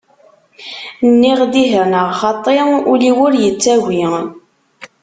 Nniɣ-d 1.09 1.53
ih 1.63 1.71
neɣ 1.91 2.07
xaṭ, 2.21 2.45
ul-iw 2.91 3.17
ur 3.25 3.33
yettagi. 3.43 4.05